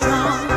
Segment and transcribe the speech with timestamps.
[0.00, 0.49] Come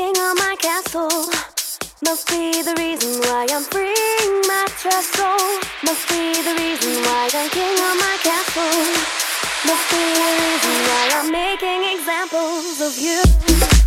[0.00, 1.12] king of my castle.
[2.06, 5.46] Must be the reason why I'm freeing my trust soul.
[5.84, 8.80] Must be the reason why I'm king of my castle.
[9.68, 13.79] Must be the reason why I'm making examples of you.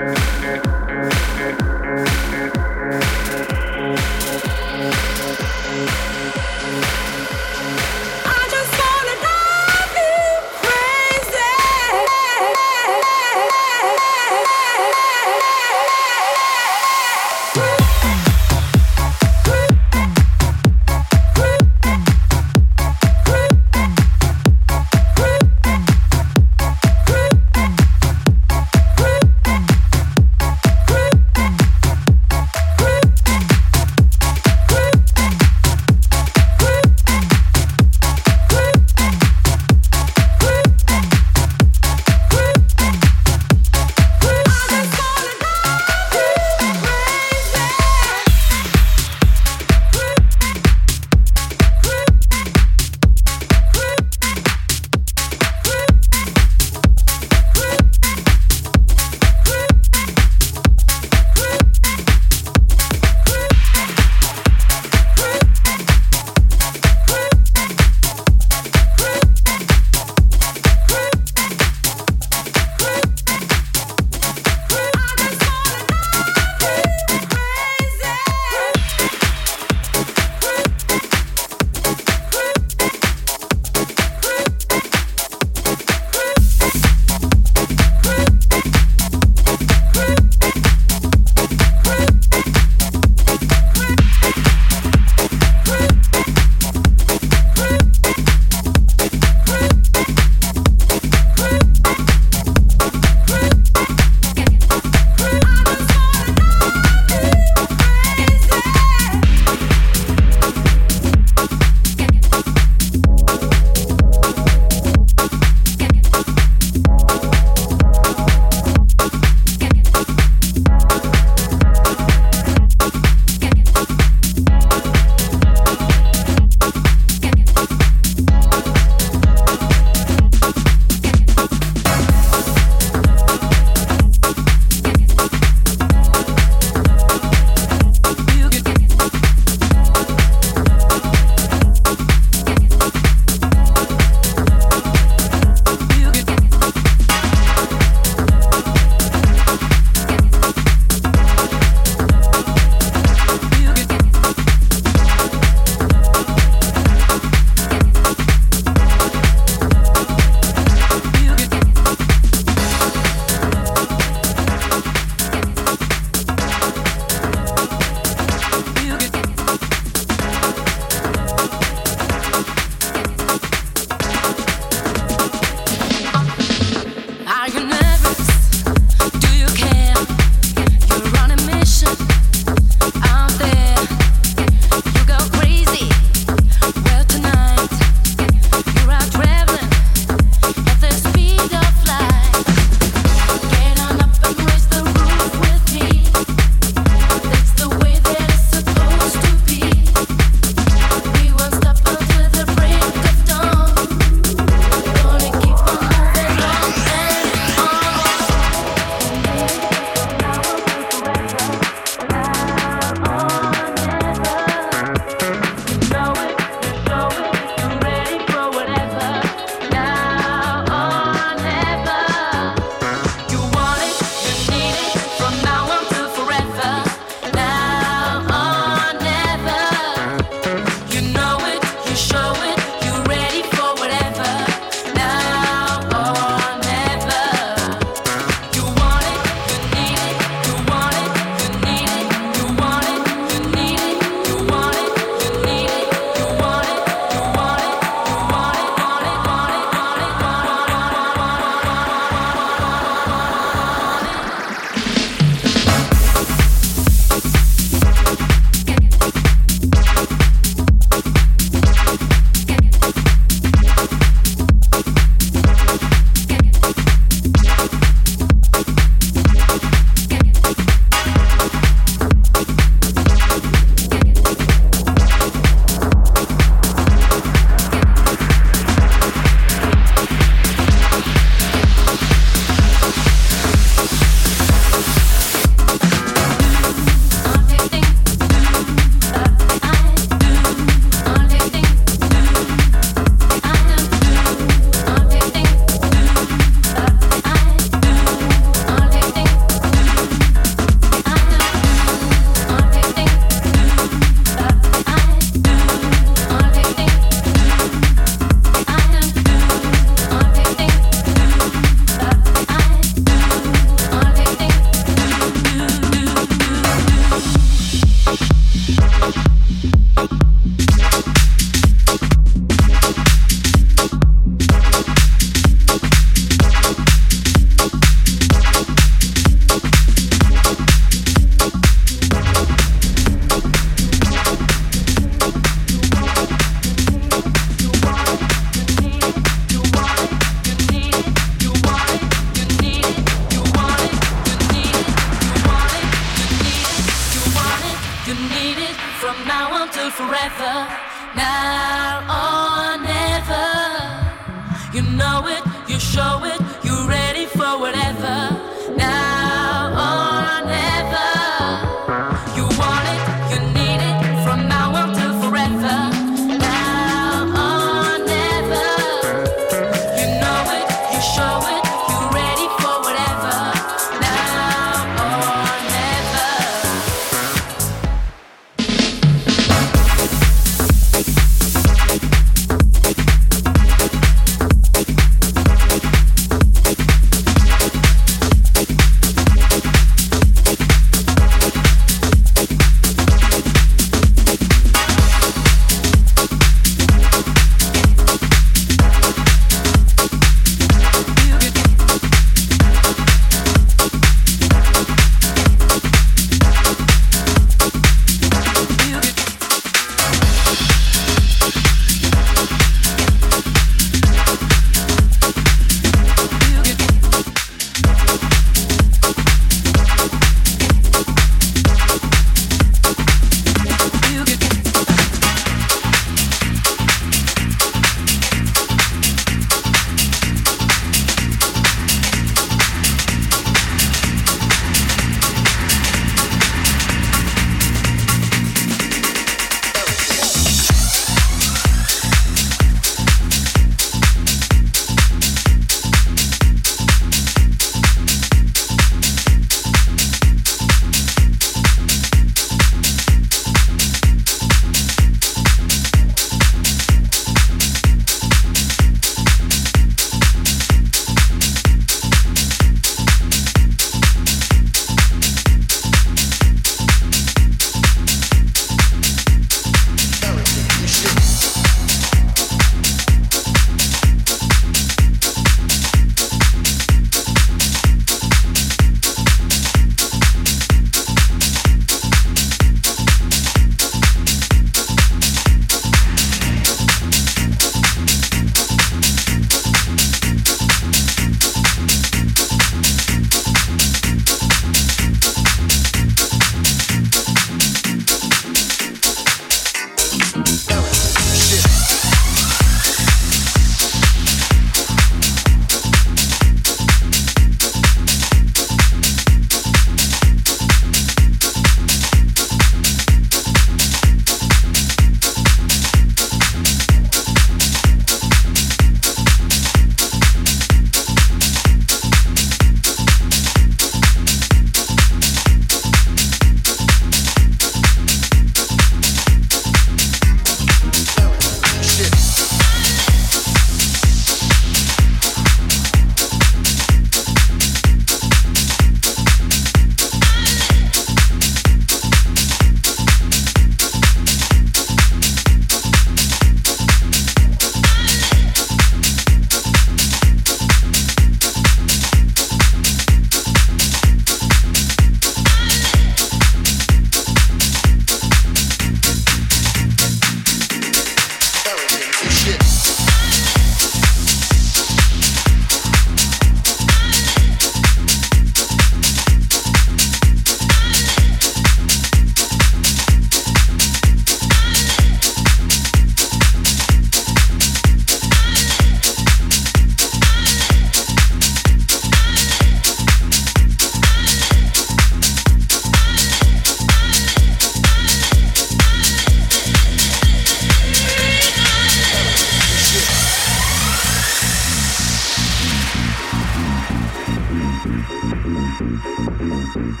[599.76, 600.00] Thank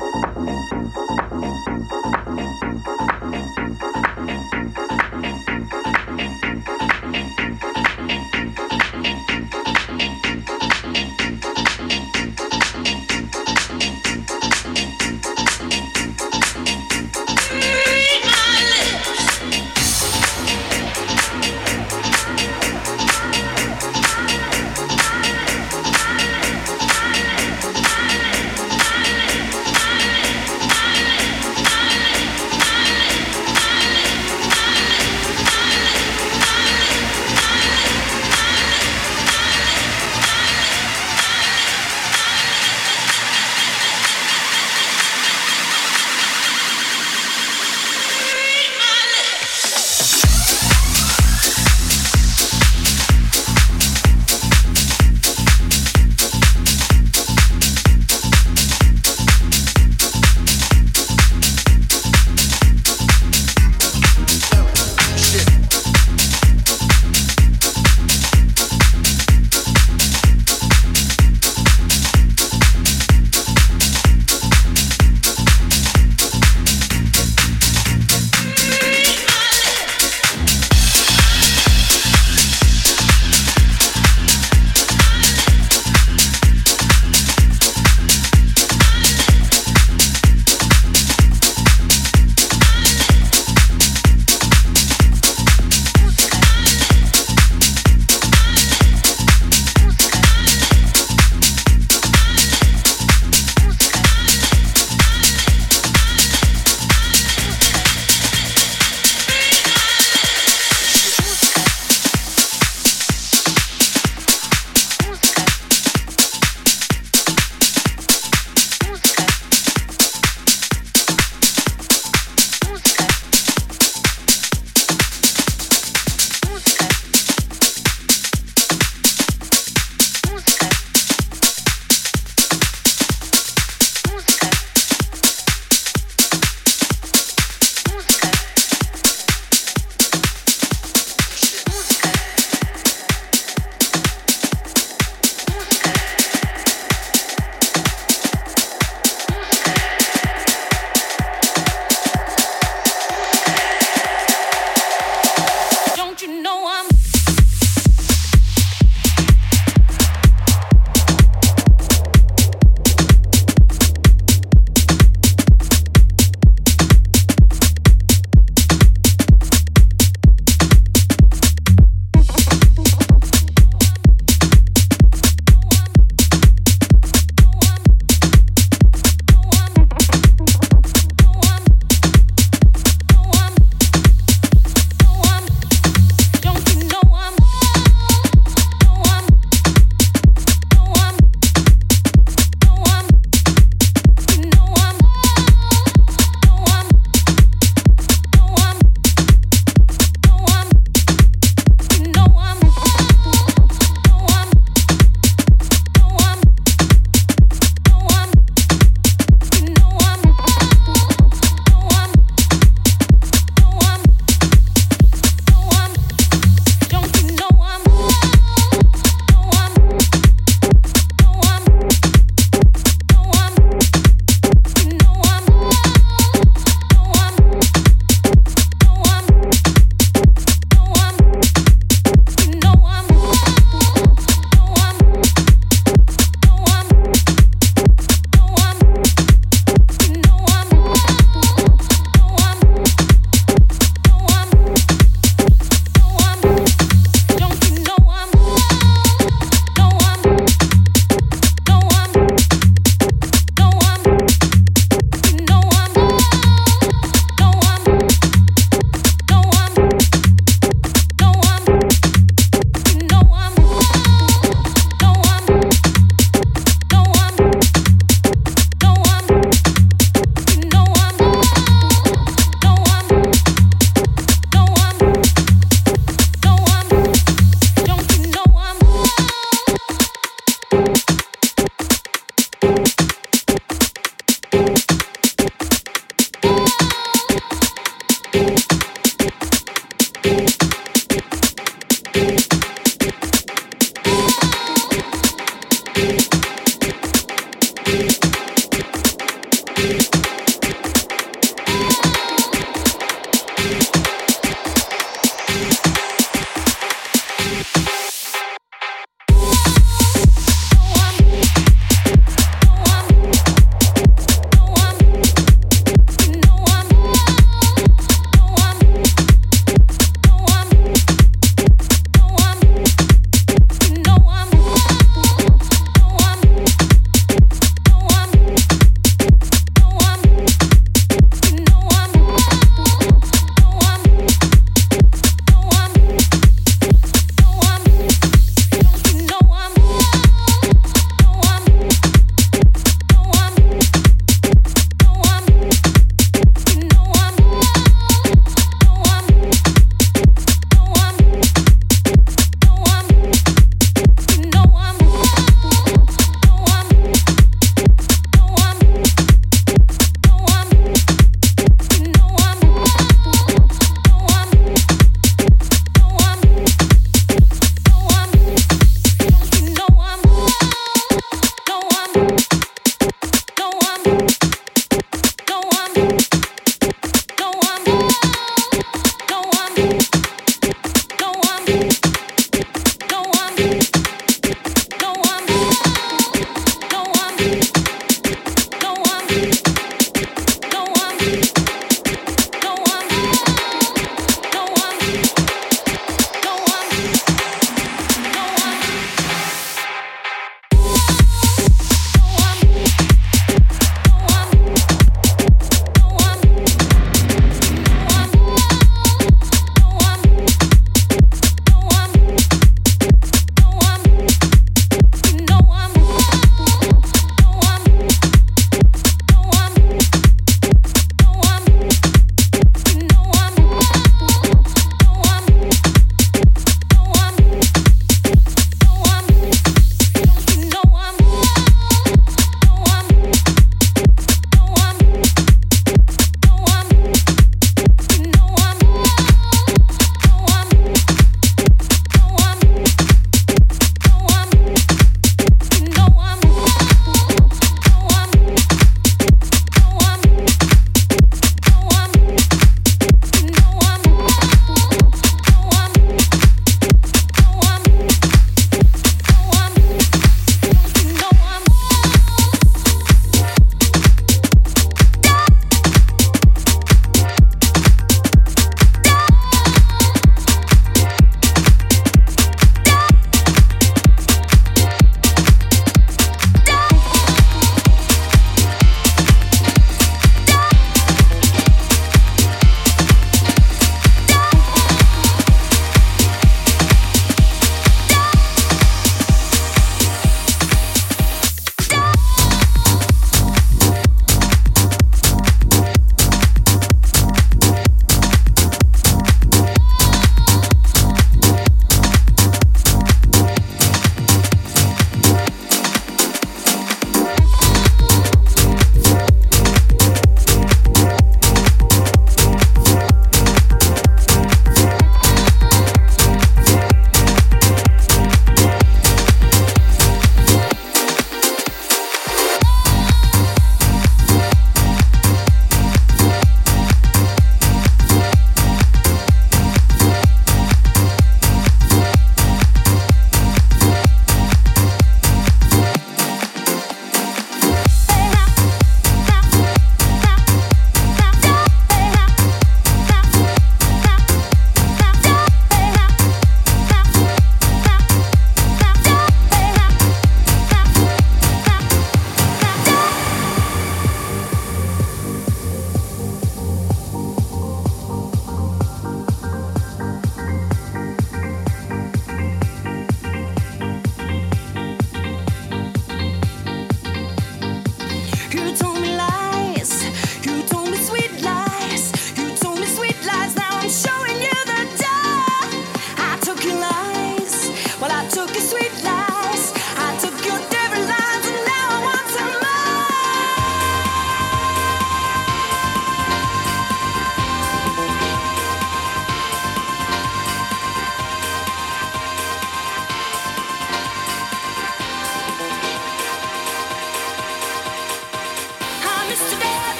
[0.00, 0.05] you.